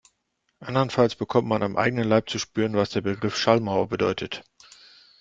[0.61, 4.43] Andernfalls bekommt man am eigenen Leib zu spüren, was der Begriff Schallmauer bedeutet.